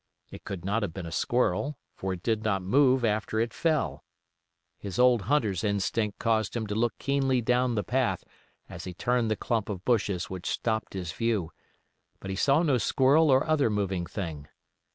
[0.31, 4.03] It could not have been a squirrel, for it did not move after it fell.
[4.79, 8.23] His old hunter's instinct caused him to look keenly down the path
[8.67, 11.51] as he turned the clump of bushes which stopped his view;
[12.19, 14.47] but he saw no squirrel or other moving thing.